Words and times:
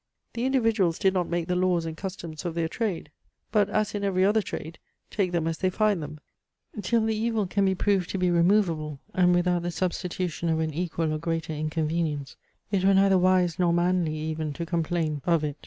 The 0.33 0.45
individuals 0.45 0.97
did 0.97 1.13
not 1.13 1.29
make 1.29 1.47
the 1.47 1.55
laws 1.55 1.85
and 1.85 1.95
customs 1.95 2.43
of 2.43 2.55
their 2.55 2.67
trade, 2.67 3.11
but, 3.51 3.69
as 3.69 3.93
in 3.93 4.03
every 4.03 4.25
other 4.25 4.41
trade, 4.41 4.79
take 5.11 5.31
them 5.31 5.45
as 5.45 5.59
they 5.59 5.69
find 5.69 6.01
them. 6.01 6.19
Till 6.81 7.05
the 7.05 7.15
evil 7.15 7.45
can 7.45 7.65
be 7.65 7.75
proved 7.75 8.09
to 8.09 8.17
be 8.17 8.31
removable, 8.31 8.99
and 9.13 9.31
without 9.35 9.61
the 9.61 9.69
substitution 9.69 10.49
of 10.49 10.59
an 10.59 10.73
equal 10.73 11.13
or 11.13 11.19
greater 11.19 11.53
inconvenience, 11.53 12.35
it 12.71 12.83
were 12.83 12.95
neither 12.95 13.19
wise 13.19 13.59
nor 13.59 13.73
manly 13.73 14.15
even 14.15 14.53
to 14.53 14.65
complain 14.65 15.21
of 15.27 15.43
it. 15.43 15.55